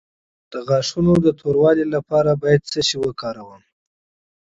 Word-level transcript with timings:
د 0.51 0.53
غاښونو 0.67 1.13
د 1.25 1.27
توروالي 1.39 1.85
لپاره 1.95 2.31
باید 2.43 2.61
څه 2.71 2.79
شی 2.87 2.97
وکاروم؟ 3.01 3.61